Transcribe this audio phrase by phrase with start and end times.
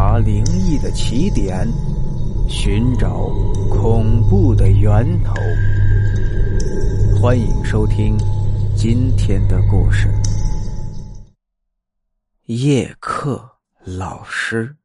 [0.00, 1.66] 查灵异的起点，
[2.48, 3.30] 寻找
[3.68, 5.34] 恐怖的源头。
[7.20, 8.16] 欢迎收听
[8.76, 10.06] 今天的故事：
[12.44, 14.76] 叶克老师。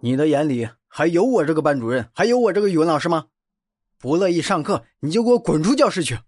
[0.00, 3.28] 你的眼里还有我这个班主任，还有我这个语文老师吗？
[3.96, 6.18] 不乐意上课，你就给我滚出教室去！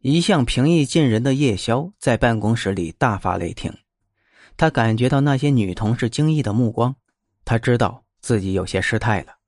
[0.00, 3.72] 一向平易近人的叶宵在办公室里大发雷霆。
[4.60, 6.94] 他感觉到那些女同事惊异的目光，
[7.46, 9.38] 他知道自己有些失态了。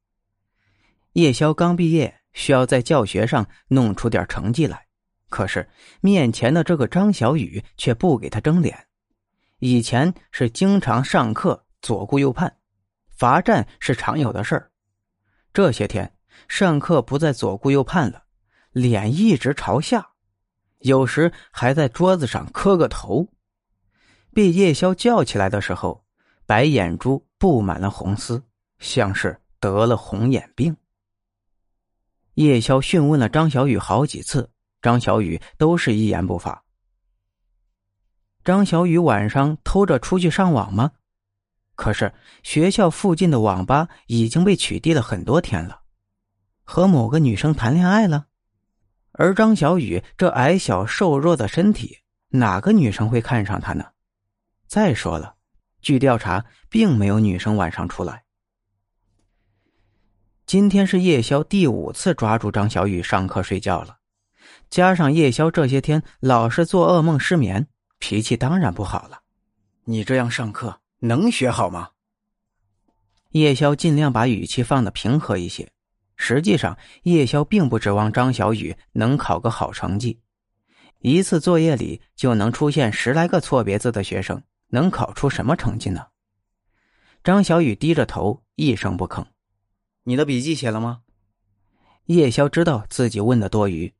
[1.13, 4.87] 叶宵刚毕业，需要在教学上弄出点成绩来，
[5.29, 5.69] 可是
[6.01, 8.87] 面前的这个张小雨却不给他争脸。
[9.59, 12.57] 以前是经常上课左顾右盼，
[13.11, 14.71] 罚站是常有的事儿。
[15.53, 16.11] 这些天
[16.49, 18.23] 上课不再左顾右盼了，
[18.71, 20.13] 脸一直朝下，
[20.79, 23.29] 有时还在桌子上磕个头。
[24.35, 26.05] 被叶宵叫起来的时候，
[26.47, 28.43] 白眼珠布满了红丝，
[28.79, 30.77] 像是得了红眼病。
[32.35, 36.65] 叶宵讯问了张小雨好几次，张小雨都是一言不发。
[38.43, 40.93] 张小雨晚上偷着出去上网吗？
[41.75, 45.83] 可是学校附近的网吧已经被取缔了很多天了，
[46.65, 48.27] 和某个女生谈恋爱了。
[49.13, 53.92] 而张小雨这矮小瘦弱的身体，哪个女生会看上他呢？
[54.73, 55.35] 再说了，
[55.83, 58.25] 据调查，并没有女生晚上出来。
[60.47, 63.99] 今天是夜宵第五次抓住张小雨上课睡觉了，
[64.71, 67.69] 加上夜宵这些天老是做噩梦失眠，
[67.99, 69.21] 脾气当然不好了。
[69.85, 71.91] 你这样上课能学好吗？
[73.33, 75.71] 夜宵尽量把语气放的平和一些。
[76.17, 80.23] 实际上，夜宵并不指望张小雨能考个好成绩，
[81.01, 84.43] 一次作业里就能出现十来个错别字的学生。
[84.73, 86.07] 能考出什么成绩呢？
[87.23, 89.27] 张小雨低着头，一声不吭。
[90.03, 91.03] 你的笔记写了吗？
[92.07, 93.93] 叶宵知道自己问的多余，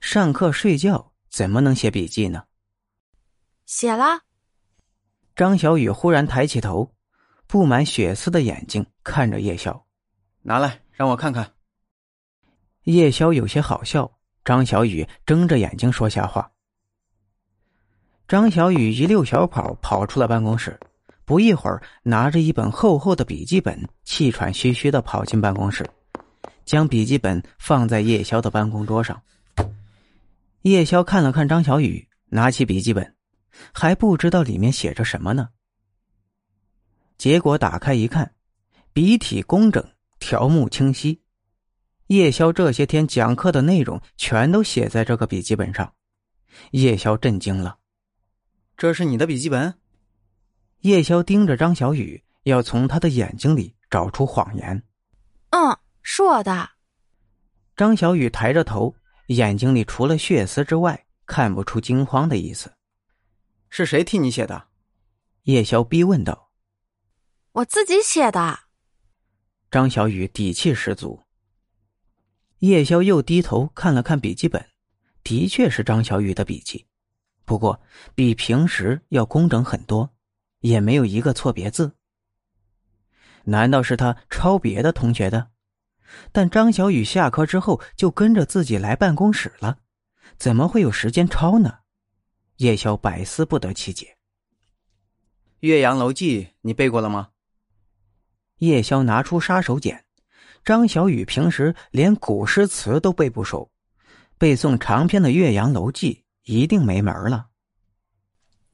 [0.00, 2.44] 上课睡觉怎么能写笔记呢？
[3.66, 4.20] 写了。
[5.34, 6.94] 张小雨忽然抬起头，
[7.48, 9.84] 布满血丝的眼睛看着叶宵，
[10.42, 11.52] 拿来让我看看。
[12.84, 16.52] 叶宵有些好笑，张小雨睁着眼睛说瞎话。
[18.32, 20.80] 张小雨一溜小跑跑出了办公室，
[21.26, 25.86] 不一会儿，拿着一本厚厚的笔记本，气喘吁吁的跑进办公室，
[26.64, 29.20] 将笔记本放在叶宵的办公桌上。
[30.62, 33.14] 叶宵看了看张小雨，拿起笔记本，
[33.74, 35.50] 还不知道里面写着什么呢。
[37.18, 38.32] 结果打开一看，
[38.94, 39.86] 笔体工整，
[40.18, 41.20] 条目清晰，
[42.06, 45.92] 叶宵这些天讲课的内容全都写在这个笔记本上。
[46.70, 47.76] 叶宵震惊了。
[48.82, 49.78] 这是你的笔记本。
[50.80, 54.82] 叶宵盯着张小雨，要从他的眼睛里找出谎言。
[55.50, 56.70] 嗯，是我的。
[57.76, 58.96] 张小雨抬着头，
[59.28, 62.72] 眼睛里除了血丝之外，看不出惊慌的意思。
[63.70, 64.66] 是谁替你写的？
[65.44, 66.50] 叶宵逼问道。
[67.52, 68.58] 我自己写的。
[69.70, 71.22] 张小雨底气十足。
[72.58, 74.70] 叶宵又低头看了看笔记本，
[75.22, 76.88] 的确是张小雨的笔记。
[77.52, 77.78] 不过，
[78.14, 80.08] 比平时要工整很多，
[80.60, 81.94] 也没有一个错别字。
[83.44, 85.50] 难道是他抄别的同学的？
[86.32, 89.76] 但张小雨下课之后就跟着自己来办公室了，
[90.38, 91.80] 怎么会有时间抄呢？
[92.56, 94.06] 叶宵百思不得其解。
[95.60, 97.32] 《岳阳楼记》你背过了吗？
[98.60, 100.00] 叶宵拿出杀手锏，
[100.64, 103.70] 张小雨平时连古诗词都背不熟，
[104.38, 106.14] 背诵长篇的《岳阳楼记》。
[106.44, 107.46] 一定没门了。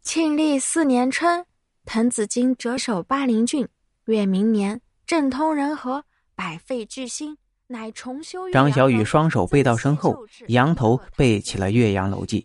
[0.03, 1.45] 庆历四年春，
[1.85, 3.69] 滕子京谪守巴陵郡。
[4.07, 6.03] 越明年，政通人和，
[6.35, 7.37] 百废具兴，
[7.67, 8.51] 乃重修。
[8.51, 10.17] 张小雨双手背到身后，
[10.49, 12.41] 仰头背起了《岳阳楼记》，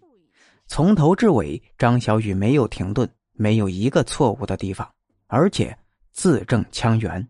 [0.67, 4.85] 从头至尾，张小雨没有停顿，没有一个错误的地方，
[5.27, 5.77] 而且
[6.11, 7.25] 字正腔圆。